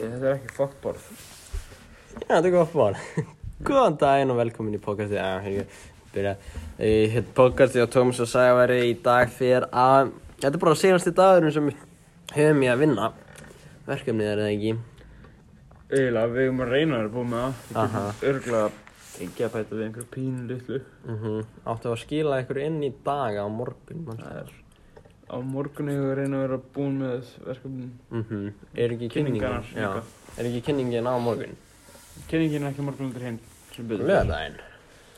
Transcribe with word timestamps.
þetta 0.00 0.26
er 0.30 0.34
ekki 0.38 0.54
fokkborð. 0.56 1.06
Já, 2.20 2.34
þetta 2.34 2.48
er 2.48 2.54
gott 2.54 2.74
ból. 2.74 2.94
Góðan 3.68 3.96
daginn 4.00 4.32
og 4.32 4.38
velkomin 4.40 4.76
í 4.78 4.80
podcastið. 4.82 5.20
Já, 5.20 5.40
hérna, 5.44 5.64
byrja. 6.14 6.34
Í 6.80 6.92
hérna 7.14 7.34
podcastið 7.36 7.84
á 7.84 7.88
Tómas 7.92 8.20
og 8.24 8.30
Sævari 8.30 8.78
í 8.88 8.94
dag 9.04 9.32
fyrir 9.34 9.66
að... 9.70 10.12
Þetta 10.40 10.54
er 10.56 10.62
bara 10.62 10.78
senasti 10.80 11.12
dagurinn 11.16 11.52
sem 11.54 11.68
við 11.68 11.82
höfum 12.36 12.62
í 12.64 12.70
að 12.72 12.84
vinna. 12.86 13.10
Verkefnið 13.88 14.30
er 14.30 14.40
það 14.44 14.52
ekki. 14.54 14.76
Eiginlega, 15.90 16.30
við 16.30 16.44
erum 16.46 16.62
að 16.64 16.72
reyna 16.76 16.96
að 16.96 17.00
vera 17.02 17.12
búið 17.16 17.28
með 17.34 17.44
það. 17.44 17.82
Aha. 17.84 18.02
örgulega 18.30 18.70
ekki 19.20 19.44
að 19.44 19.54
bæta 19.56 19.76
við 19.76 19.84
einhverju 19.86 20.10
pínu 20.14 20.44
litlu. 20.48 20.80
Uh 21.04 21.24
Áttu 21.68 21.90
að 21.90 22.00
skila 22.04 22.38
ykkur 22.44 22.60
inn 22.62 22.78
í 22.86 22.92
dag 23.04 23.36
á 23.36 23.44
morgun. 23.52 24.04
manstu? 24.06 24.24
Það 24.24 24.38
er 24.40 24.52
á 25.30 25.36
morgunni 25.46 25.92
hefur 25.94 26.10
við 26.10 26.16
reyna 26.20 26.36
að 26.40 26.44
vera 26.48 26.58
búin 26.74 26.96
með 27.00 27.28
verkefnin. 27.46 27.90
Mhm. 28.10 28.52
Er 28.74 28.94
ekki 28.96 29.08
kynningin? 29.14 29.42
Er 30.38 30.44
ekki 30.48 30.62
kynningin 30.66 31.06
á 31.06 31.14
morgun? 31.22 31.56
Kynningin 32.28 32.62
er 32.66 32.70
ekki 32.72 32.82
morgun 32.82 33.06
undir 33.10 33.22
hinn. 33.28 33.38
Lögadaginn? 33.78 34.58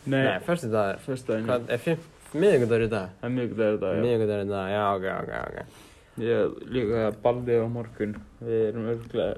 Nei, 0.06 0.24
Nei, 0.24 0.38
fyrstæðin. 0.46 1.46
Hvað, 1.48 1.68
er 1.70 1.78
fimm? 1.78 1.98
Miðvikudagur 2.32 2.86
í 2.86 2.90
dag? 2.90 3.08
Það 3.20 3.28
er 3.28 3.32
mjög 3.36 3.50
dagur 3.56 3.78
þetta, 3.78 3.88
já. 3.94 4.02
Miðvikudagur 4.02 4.44
í 4.44 4.48
dag, 4.52 4.68
já, 4.72 4.84
ok, 4.96 5.04
ok, 5.22 5.32
ok. 5.48 5.80
Ég 6.22 6.54
líka 6.72 7.02
ballið 7.24 7.60
á 7.64 7.68
morgun. 7.72 8.14
Við 8.42 8.62
erum 8.68 8.86
örgulega 8.92 9.36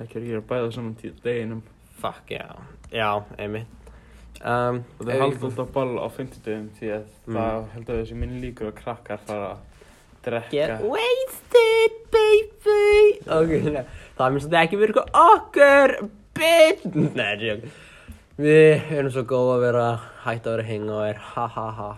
ekki 0.00 0.20
að 0.20 0.26
gera 0.28 0.42
bæða 0.50 0.72
saman 0.76 0.94
tíu 1.00 1.12
deginum. 1.24 1.62
Fuck, 1.98 2.30
já. 2.30 2.44
Já, 2.92 3.08
einmitt. 3.38 3.66
Um, 4.38 4.84
Og 5.00 5.06
það 5.06 5.14
er 5.16 5.20
haldið 5.24 5.46
alltaf 5.48 5.72
ball 5.74 5.96
á 5.98 6.06
50 6.14 6.44
degum 6.44 6.68
því 6.78 6.90
að 6.94 7.04
Mm. 7.26 7.34
það 7.34 7.64
heldur 7.74 7.94
að 7.96 8.02
þessi 8.04 8.14
minn 8.20 8.36
líkur 8.40 8.68
að 8.70 8.76
krakkar 8.82 9.18
fara 9.26 9.48
að 9.50 9.58
drekka. 10.26 10.50
Get 10.52 10.82
wasted, 10.82 11.98
baby. 12.14 13.20
Ok, 13.26 13.52
það 14.18 14.34
minnst 14.34 14.48
þetta 14.48 14.64
ekki 14.64 14.80
virka 14.80 15.04
okkur, 15.22 15.96
bitch. 16.38 16.88
Nei, 17.18 17.32
tjók 17.40 17.68
Við 18.38 18.92
erum 18.94 19.10
svo 19.10 19.24
góð 19.26 19.48
að 19.56 19.64
vera 19.66 19.86
hægt 20.22 20.44
að 20.46 20.58
vera 20.58 20.68
hangover, 20.68 21.24
ha 21.32 21.46
ha 21.56 21.66
ha. 21.80 21.88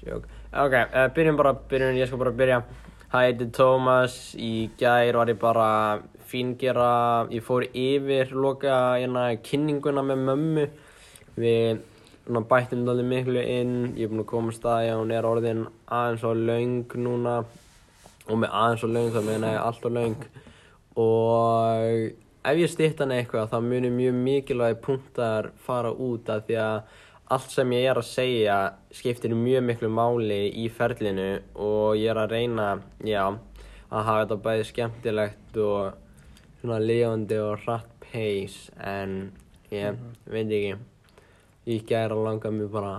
Tjók 0.00 0.30
Ok, 0.52 0.74
uh, 0.76 1.06
byrjum 1.16 1.36
bara, 1.36 1.52
byrjum, 1.68 1.96
ég 1.96 2.08
skal 2.08 2.20
bara 2.20 2.32
byrja. 2.36 2.62
Ég 3.12 3.12
heiti 3.12 3.46
Tómas, 3.52 4.16
í 4.36 4.70
gær 4.80 5.16
var 5.16 5.28
ég 5.28 5.38
bara 5.40 5.68
fíngera, 6.28 7.28
ég 7.32 7.44
fór 7.44 7.66
yfir 7.68 8.32
loka 8.32 8.76
hérna 8.96 9.30
kynninguna 9.44 10.04
með 10.04 10.22
mömmu. 10.28 10.66
Við 11.40 11.82
svona, 12.26 12.44
bættum 12.48 12.86
þetta 12.88 13.04
miklu 13.08 13.42
inn, 13.42 13.74
ég 13.96 14.06
er 14.06 14.12
búinn 14.12 14.24
að 14.24 14.30
komast 14.32 14.64
að 14.68 14.86
ég, 14.86 14.96
hún 15.00 15.12
er 15.16 15.28
orðin 15.28 15.64
aðeins 15.88 16.24
á 16.24 16.30
löng 16.36 16.96
núna 17.04 17.36
og 18.28 18.42
með 18.42 18.58
aðeins 18.62 18.84
og 18.86 18.92
löng 18.96 19.12
þá 19.14 19.22
meina 19.26 19.54
ég 19.56 19.62
allt 19.62 19.86
og 19.88 19.96
löng 19.98 20.26
og 21.02 21.86
ef 22.50 22.58
ég 22.58 22.70
stýtt 22.70 23.00
hann 23.02 23.14
eitthvað 23.14 23.50
þá 23.52 23.58
munir 23.64 23.94
mjög 23.94 24.18
mikilvægi 24.26 24.82
punktar 24.84 25.50
fara 25.66 25.92
út 25.92 26.30
af 26.32 26.46
því 26.46 26.60
að 26.62 26.76
allt 27.32 27.52
sem 27.52 27.72
ég 27.72 27.88
er 27.88 27.98
að 28.00 28.08
segja 28.08 28.56
skiptir 28.92 29.32
mjög 29.36 29.64
miklu 29.64 29.88
máli 29.92 30.42
í 30.60 30.68
ferlinu. 30.72 31.40
Og 31.54 31.96
ég 31.96 32.12
er 32.12 32.20
að 32.20 32.34
reyna, 32.36 32.68
já, 33.06 33.24
að 33.88 34.08
hafa 34.08 34.24
þetta 34.24 34.40
bæði 34.46 34.66
skemmtilegt 34.68 35.60
og 35.62 35.94
svona 36.60 36.80
lifandi 36.82 37.38
og 37.42 37.62
hratt 37.64 37.94
pace. 38.04 38.72
En 38.76 39.32
ég 39.72 40.00
veit 40.28 40.52
ekki, 40.58 40.74
ég 41.72 41.86
gæra 41.88 42.18
langa 42.18 42.52
mig 42.52 42.68
bara 42.72 42.98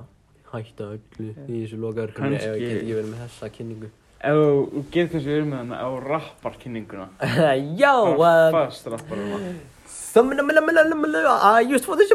hætta 0.54 0.94
öllu 0.96 1.34
í 1.48 1.64
þessu 1.64 1.82
lokaverkefni 1.82 2.40
ef 2.40 2.56
ég 2.58 2.64
get 2.64 2.82
ekki 2.82 2.98
verið 2.98 3.14
með 3.14 3.24
þessa 3.28 3.52
kynningu. 3.54 3.92
Ef 4.24 4.38
þú 4.40 4.84
getur 4.94 5.12
kannski 5.18 5.34
verið 5.34 5.48
með 5.50 5.62
hana 5.62 5.80
á 5.84 5.90
rapparkynninguna. 6.08 7.08
Já, 7.82 7.94
Bara 8.16 8.48
uh, 8.48 8.56
Fast 8.56 8.88
rappar 8.88 9.20
það. 9.20 9.48
I 11.60 11.74
used 11.74 11.86
for 11.86 11.98
this 11.98 12.12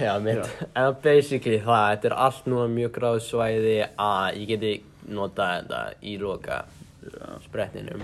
Já, 0.00 0.18
mitt 0.20 0.44
En 0.76 0.94
basically 1.04 1.58
það, 1.60 1.84
þetta 1.92 2.08
er 2.08 2.14
allt 2.26 2.46
núna 2.48 2.66
mjög 2.72 2.92
gráð 2.96 3.18
svæði 3.24 3.74
að 3.84 4.38
ég 4.40 4.48
geti 4.50 4.72
notað 5.12 5.52
þetta 5.60 5.80
í 6.00 6.16
loka 6.20 6.62
sprettinum 7.44 8.02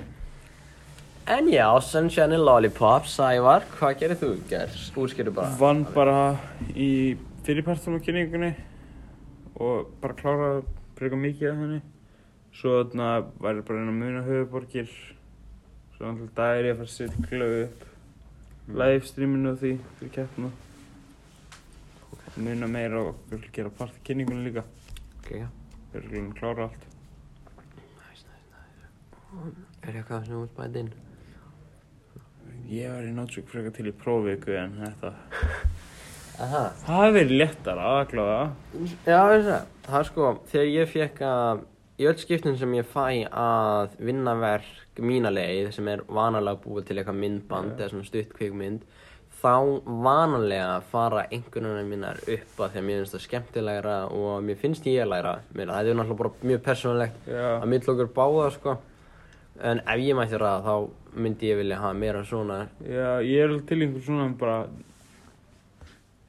En 1.32 1.48
já, 1.48 1.66
Sunshine 1.86 2.34
and 2.36 2.44
Lollipop, 2.44 3.06
Sævar, 3.06 3.66
hvað 3.78 3.98
gerir 4.00 4.18
þú 4.20 4.30
gerð? 4.50 4.78
Útskýrðu 4.98 5.34
bara 5.36 5.54
Vann 5.60 5.84
bara 5.94 6.16
í 6.74 7.16
fyrirpartum 7.46 7.98
á 7.98 8.04
kynningunni 8.04 8.52
og 9.62 9.92
bara 10.02 10.16
kláraði 10.18 10.64
breyka 10.98 11.18
mikið 11.18 11.50
af 11.50 11.60
henni. 11.60 11.80
Svo 12.56 12.74
þarna 12.82 13.08
væri 13.42 13.64
bara 13.68 13.80
einn 13.80 13.92
að 13.92 13.98
muna 14.02 14.26
höfuborgir. 14.26 14.92
Svo 15.96 16.04
náttúrulega 16.04 16.36
dagir 16.36 16.68
ég 16.68 16.74
að 16.74 16.82
fara 16.82 16.90
að 16.90 16.94
setja 16.96 17.26
glöðu 17.30 17.64
upp 17.64 17.88
livestreaminu 18.82 19.52
og 19.52 19.58
því 19.62 19.72
fyrir 19.98 20.14
keppna. 20.18 20.52
Muna 22.36 22.68
meira 22.70 23.02
og 23.08 23.26
vil 23.30 23.42
gera 23.52 23.72
part 23.76 23.96
í 23.98 24.04
kynningunni 24.06 24.48
líka. 24.48 24.64
Ok, 25.20 25.34
já 25.42 25.48
Við 25.92 26.14
að 26.16 26.28
klára 26.38 26.68
allt. 26.68 26.84
Næs, 27.98 28.22
næs, 28.24 28.44
næs 28.54 29.58
Er 29.82 29.98
eitthvað 29.98 30.24
sem 30.24 30.32
þú 30.32 30.44
ert 30.46 30.54
bæðið 30.56 30.78
inn? 30.82 30.92
Ég 32.72 32.94
var 32.94 33.04
í 33.04 33.12
náttúrulega 33.12 33.50
frekar 33.50 33.74
til 33.76 33.90
í 33.90 33.92
prófviku 34.00 34.54
en 34.56 34.78
þetta. 34.80 35.10
Aha 36.42 36.62
Það 36.80 37.02
hefði 37.02 37.18
verið 37.18 37.34
léttar 37.42 37.82
aðgláða. 37.84 38.38
Já, 39.04 39.20
það 39.84 39.98
er 39.98 40.08
sko, 40.08 40.30
þegar 40.54 40.70
ég 40.72 40.90
fekk 40.94 41.22
að, 41.28 41.62
í 42.02 42.08
öll 42.10 42.18
skiptin 42.20 42.58
sem 42.58 42.74
ég 42.76 42.88
fæ 42.90 43.06
að 43.30 43.94
vinna 44.02 44.34
verk 44.40 45.00
mína 45.02 45.30
leið, 45.32 45.70
sem 45.76 45.88
er 45.88 46.02
vanalega 46.10 46.60
búið 46.64 46.88
til 46.88 46.98
eitthvað 47.00 47.20
myndband 47.22 47.78
eða 47.78 47.90
svona 47.92 48.08
stutt 48.08 48.34
kvikmynd, 48.36 48.82
þá 49.42 49.54
vanalega 50.04 50.80
fara 50.92 51.24
einhvernuna 51.32 51.82
mínar 51.86 52.20
upp 52.22 52.60
að 52.62 52.74
því 52.74 52.80
að 52.82 52.86
mér 52.88 53.00
finnst 53.00 53.16
það 53.16 53.24
skemmtilegra 53.26 53.96
og 54.14 54.44
mér 54.46 54.60
finnst 54.60 54.86
ég 54.90 55.02
að 55.02 55.12
læra 55.14 55.34
mér. 55.56 55.72
Það 55.72 55.90
er 55.92 55.98
náttúrulega 55.98 56.20
bara 56.22 56.50
mjög 56.50 56.62
persónulegt 56.68 57.26
Já. 57.30 57.46
að 57.56 57.90
okkur 57.94 58.12
báða, 58.18 58.46
sko. 58.58 58.76
En 59.62 59.82
ef 59.86 60.00
ég 60.02 60.16
mætti 60.18 60.38
ræða 60.40 60.62
þá 60.66 60.74
myndi 61.22 61.50
ég 61.50 61.58
vilja 61.60 61.80
hafa 61.82 61.98
meira 61.98 62.22
svona, 62.24 62.60
Já, 62.86 63.20
ég 63.24 63.42
er 63.44 63.58
til 63.68 63.82
einhver 63.82 64.06
svona 64.06 64.30
bara 64.38 64.62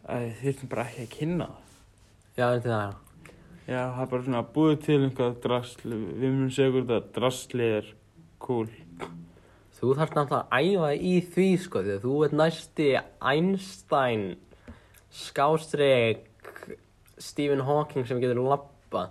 að 0.03 0.27
þið 0.41 0.49
þurfum 0.49 0.73
bara 0.73 0.87
ekki 0.89 1.05
að 1.05 1.13
kynna 1.17 1.47
það. 1.47 1.79
já, 2.35 2.45
þetta 2.47 2.67
er 2.67 2.73
það. 2.73 3.02
Já, 3.63 3.79
það 3.95 4.01
er 4.03 4.07
bara 4.11 4.23
svona 4.25 4.43
búið 4.55 4.79
til 4.83 4.95
einhvað 5.05 5.35
drasl, 5.43 5.83
við 5.87 6.23
munum 6.27 6.49
segja 6.51 6.71
hvort 6.73 6.89
að 6.91 7.05
drasli 7.15 7.67
er 7.77 7.85
cool. 8.43 8.65
Þú 9.77 9.93
þarft 9.99 10.17
náttúrulega 10.17 10.43
að 10.51 10.67
æfa 10.67 10.89
í 10.95 11.13
því 11.33 11.45
sko 11.63 11.83
því 11.83 11.93
að 11.93 12.03
þú 12.03 12.15
ert 12.25 12.35
næsti 12.39 12.87
Einstein 13.31 14.25
skástrík 15.13 16.25
Stephen 17.23 17.63
Hawking 17.67 18.07
sem 18.07 18.19
getur 18.19 18.41
lappa 18.43 19.05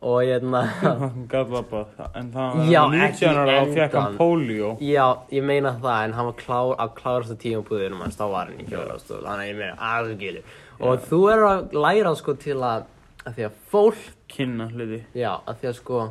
og 0.00 0.22
ég 0.22 0.36
hérna 0.38 0.62
Hann 0.80 1.26
gæti 1.30 1.56
lappa, 1.56 1.82
en 2.16 2.30
það 2.34 2.60
var 2.60 2.96
ekki 3.08 3.26
19 3.26 3.42
ára 3.42 3.58
og 3.58 3.74
fekk 3.74 3.98
hann 3.98 4.16
póljó. 4.20 4.70
Já, 4.86 5.06
ég 5.34 5.44
meina 5.50 5.74
það 5.82 6.06
en 6.06 6.16
hann 6.18 6.30
var 6.30 6.38
klár, 6.44 6.72
á 6.78 6.86
klárastu 6.94 7.38
tíma 7.42 7.66
búðinum 7.66 8.06
hans 8.06 8.18
þá 8.18 8.24
var 8.36 8.52
hann 8.52 8.62
í 8.62 8.70
hjólastól 8.70 9.20
þannig 9.26 9.44
að 9.44 9.50
ég 9.50 9.60
meina 9.64 9.90
að 9.90 10.14
getur 10.22 10.56
og 10.80 11.04
þú 11.10 11.20
er 11.34 11.46
að 11.50 11.78
læra 11.84 12.14
sko 12.16 12.38
til 12.40 12.58
að 12.62 12.88
að 13.26 13.36
því 13.36 13.46
að 13.46 13.60
fólk 13.70 14.08
Kynna 14.30 14.68
hluti. 14.70 15.00
Já, 15.18 15.32
að 15.44 15.60
því 15.60 15.70
að 15.70 15.78
sko 15.80 16.02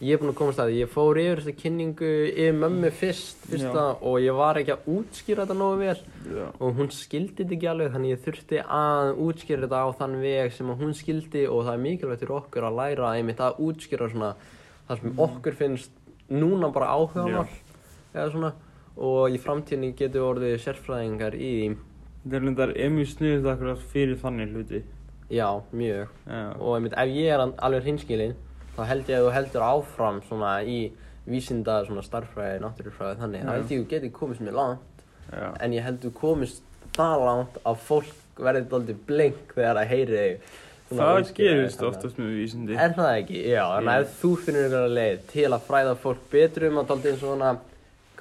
ég 0.00 0.16
er 0.16 0.20
búinn 0.20 0.32
að 0.32 0.38
komast 0.38 0.60
að 0.62 0.70
því, 0.70 0.76
ég 0.80 0.92
fór 0.94 1.18
yfir 1.20 1.40
þessa 1.42 1.60
kynningu 1.60 2.10
yfir 2.30 2.54
mömmu 2.56 2.90
fyrst, 2.96 3.42
fyrsta 3.50 3.82
og 4.08 4.16
ég 4.24 4.36
var 4.38 4.56
ekki 4.56 4.72
að 4.72 4.86
útskýra 4.94 5.44
þetta 5.44 5.56
nógu 5.60 5.80
vel. 5.82 5.96
Já. 6.30 6.46
og 6.56 6.78
hún 6.78 6.88
skildi 6.94 7.42
þetta 7.42 7.56
ekki 7.56 7.68
alveg 7.68 7.92
þannig 7.94 8.14
ég 8.14 8.22
þurfti 8.24 8.62
að 8.64 9.10
útskýra 9.26 9.66
þetta 9.66 9.82
á 9.84 9.88
þann 10.00 10.16
veg 10.22 10.56
sem 10.56 10.72
hún 10.80 10.96
skildi. 10.96 11.44
Og 11.50 11.66
það 11.66 11.74
er 11.74 11.84
mikilvægt 11.84 12.24
fyrir 12.24 12.36
okkur 12.38 12.68
að 12.70 12.80
læra 12.80 13.12
einmitt 13.18 13.44
að 13.44 13.60
útskýra 13.66 14.08
svona 14.14 14.32
það 14.88 15.02
sem 15.02 15.22
okkur 15.26 15.60
finnst 15.60 16.00
núna 16.32 16.72
bara 16.72 16.94
áhugamál 16.96 17.46
eða 18.14 18.30
svona. 18.32 18.54
Og 19.00 19.36
í 19.36 19.40
framtíðinni 19.40 19.92
getur 19.98 20.30
orðið 20.32 20.58
sérfræðingar 20.64 21.36
í 21.36 21.54
Þetta 22.20 22.36
er 22.36 22.42
lindar 22.44 22.72
emið 22.76 23.06
sniðið 23.14 23.46
akkurat 23.48 23.84
fyrir 23.92 24.18
þannig 24.20 24.50
hluti. 24.52 24.80
Já, 25.30 25.48
mjög 25.72 26.08
Já. 26.26 26.40
og 26.60 26.74
einmitt 26.76 26.96
ef 26.98 27.12
ég 27.14 27.34
er 27.34 27.44
alveg 27.58 27.84
hinskilinn 27.86 28.34
þá 28.76 28.82
held 28.90 29.10
ég 29.12 29.18
að 29.20 29.26
þú 29.28 29.34
heldur 29.36 29.66
áfram 29.66 30.22
svona 30.28 30.54
í 30.62 30.78
vísinda 31.30 31.80
svona 31.86 32.02
starffræði, 32.02 32.62
náttúrufræði 32.64 33.20
þannig, 33.20 33.44
Já. 33.44 33.52
held 33.52 33.70
ég 33.70 33.78
að 33.78 33.84
þú 33.84 33.90
getur 33.92 34.12
komist 34.18 34.40
mér 34.46 34.56
langt 34.58 35.04
Já. 35.30 35.46
en 35.60 35.76
ég 35.76 35.86
held 35.86 36.00
þú 36.04 36.12
komist 36.18 36.62
það 36.96 37.24
langt 37.28 37.60
að 37.64 37.84
fólk 37.86 38.40
verði 38.40 38.66
dálítið 38.72 39.00
blink 39.06 39.54
þegar 39.54 39.80
það 39.80 39.94
heyri 39.94 40.18
þig 40.24 40.58
Það 40.90 41.28
gerist 41.36 41.82
oftast 41.86 42.16
með 42.18 42.30
vísindi. 42.34 42.74
Er 42.74 42.90
það 42.96 43.10
ekki? 43.20 43.42
Já, 43.46 43.62
Já. 43.78 43.90
ef 44.00 44.14
þú 44.18 44.30
finnur 44.42 44.64
einhverja 44.64 44.94
leið 44.96 45.20
til 45.30 45.44
að 45.54 45.66
fræða 45.68 45.92
fólk 46.02 46.24
betur 46.32 46.66
um 46.66 46.80
að 46.80 46.88
dálítið 46.88 47.20
svona 47.20 47.50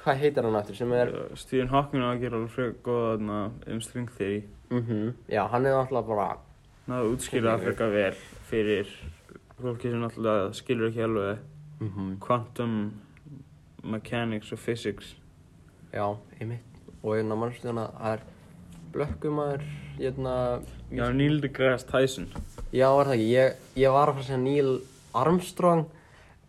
hvað 0.03 0.21
heitir 0.21 0.45
hann 0.45 0.57
aftur 0.59 0.77
sem 0.77 0.93
er 0.93 1.09
Stephen 1.33 1.71
Hawking 1.73 2.05
á 2.05 2.09
að 2.13 2.21
gera 2.21 2.37
alveg 2.37 2.53
frekar 2.53 2.77
góða 2.85 3.39
um 3.73 3.81
string 3.81 4.11
theory. 4.19 4.43
mhm, 4.69 5.15
já, 5.33 5.41
hann 5.49 5.65
er 5.65 5.73
náttúrulega 5.79 6.07
bara 6.07 6.27
Náðu 6.89 7.13
útskýra 7.13 7.53
það 7.53 7.65
frekar 7.67 7.91
vel 7.93 8.13
fyrir 8.49 8.91
fólki 9.59 9.91
sem 9.91 10.01
náttúrulega 10.01 10.49
skilur 10.57 10.89
ekki 10.89 11.03
alveg 11.05 11.43
mhm, 11.83 12.15
quantum 12.23 12.75
mechanics 13.83 14.51
og 14.55 14.59
physics. 14.63 15.13
Já, 15.93 16.05
einmitt. 16.39 16.65
Og 17.03 17.15
hérna 17.15 17.37
mannstu 17.39 17.69
hérna 17.69 17.85
það 17.93 18.15
er 18.15 18.25
blökkumæður 18.93 19.67
hérna 19.99 20.35
Já, 20.89 21.05
Neil 21.13 21.37
deGrasse 21.43 21.85
Tyson. 21.87 22.27
já 22.73 22.87
var 22.95 23.05
það 23.05 23.15
ekki? 23.19 23.29
Ég, 23.35 23.55
ég 23.77 23.93
var 23.93 24.09
að 24.09 24.17
fara 24.17 24.23
að 24.23 24.29
segja 24.31 24.41
Neil 24.41 24.71
Armstrong 25.13 25.85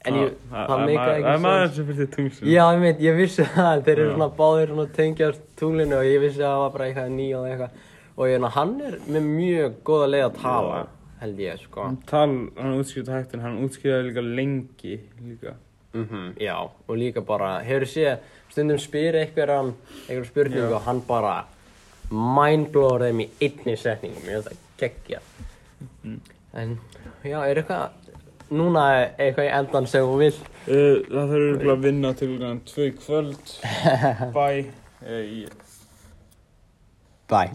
en 0.08 0.16
ég, 0.16 0.34
það, 0.48 0.66
það 0.70 0.82
meika 0.86 1.04
Það 1.04 1.12
er 1.12 1.20
ekki 1.20 1.44
maður 1.44 1.70
sem 1.76 1.88
fyrir 1.90 2.10
tungslum. 2.14 2.48
já 2.48 2.64
veit 2.80 3.04
ég 3.04 3.18
vissi 3.20 3.46
það 3.54 3.84
þeir 3.84 3.98
eru 3.98 4.10
svona 4.14 4.30
báðir 4.40 4.72
svona 4.72 4.86
tengjast 4.96 5.42
tunglinu 5.60 5.98
og 5.98 6.08
ég 6.08 6.24
vissi 6.24 6.40
að 6.40 6.48
það 6.48 6.62
var 6.64 6.74
bara 6.76 6.88
eitthvað 6.88 7.14
Neil 7.18 7.42
eitthvað 7.50 7.78
og 8.16 8.24
hérna 8.26 8.50
hann 8.54 8.80
er 8.84 8.98
með 9.06 9.28
mjög 9.28 9.76
góða 9.86 10.08
leið 10.14 10.26
að 10.28 10.40
tala 10.42 10.80
held 11.20 11.40
ég 11.42 11.60
sko 11.60 11.84
Hann 11.86 11.98
tal, 12.08 12.30
hann 12.56 12.78
útskýrði 12.80 13.16
hægt 13.16 13.34
en 13.36 13.44
hann 13.44 13.60
útskýrði 13.64 14.08
líka 14.08 14.24
lengi 14.24 14.98
líka. 15.20 15.54
Mhm, 15.92 16.34
já, 16.38 16.54
og 16.88 16.96
líka 16.96 17.20
bara, 17.20 17.58
hefur 17.66 17.86
séð, 17.86 18.18
stundum 18.50 18.78
spyr 18.78 19.18
einhverjan, 19.24 19.72
einhver 20.08 20.28
spurningu 20.28 20.74
og 20.74 20.84
hann 20.86 21.00
bara 21.06 21.44
mindblowar 22.10 23.08
þeim 23.08 23.24
í 23.24 23.28
einni 23.42 23.74
setningu, 23.78 24.22
mér 24.26 24.38
finnst 24.38 24.52
það 24.52 24.60
geggja. 24.78 25.20
Mhm. 26.04 26.20
En, 26.54 26.78
já, 27.24 27.40
er 27.42 27.62
eitthvað, 27.62 28.14
núna 28.50 28.84
eitthvað 29.18 29.48
í 29.48 29.52
endan 29.58 29.86
sem 29.90 30.06
þú 30.06 30.16
vill? 30.22 30.38
Uh, 30.66 31.02
það 31.08 31.34
þarf 31.34 31.40
örugglega 31.40 31.74
að 31.74 31.84
vinna 31.88 32.14
til 32.14 32.86
í 32.86 32.92
kvöld. 33.02 33.56
Bye. 34.38 34.70
Uh, 35.02 35.24
ég 35.42 35.58
Bye. 37.30 37.52